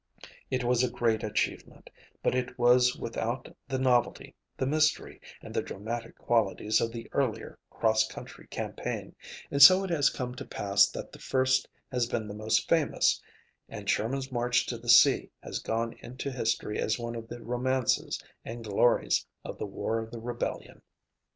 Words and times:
It 0.49 0.63
was 0.63 0.81
a 0.83 0.89
great 0.89 1.23
achievement, 1.23 1.91
but 2.23 2.33
it 2.33 2.57
was 2.57 2.95
without 2.97 3.55
the 3.67 3.77
novelty, 3.77 4.33
the 4.57 4.65
mystery, 4.65 5.21
and 5.43 5.53
the 5.53 5.61
dramatic 5.61 6.17
qualities 6.17 6.81
of 6.81 6.91
the 6.91 7.07
earlier 7.13 7.59
cross 7.69 8.07
country 8.07 8.47
campaign, 8.47 9.15
and 9.51 9.61
so 9.61 9.83
it 9.83 9.91
has 9.91 10.09
come 10.09 10.33
to 10.37 10.43
pass 10.45 10.89
that 10.89 11.11
the 11.11 11.19
first 11.19 11.67
has 11.91 12.07
been 12.07 12.27
the 12.27 12.33
most 12.33 12.67
famous, 12.67 13.21
and 13.69 13.87
Sherman's 13.87 14.31
march 14.31 14.65
to 14.65 14.79
the 14.79 14.89
sea 14.89 15.29
has 15.43 15.59
gone 15.59 15.93
into 15.99 16.31
history 16.31 16.79
as 16.79 16.97
one 16.97 17.13
of 17.13 17.27
the 17.27 17.39
romances 17.43 18.19
and 18.43 18.63
glories 18.63 19.27
of 19.45 19.59
the 19.59 19.67
War 19.67 19.99
of 19.99 20.09
the 20.09 20.19
Rebellion. 20.19 20.81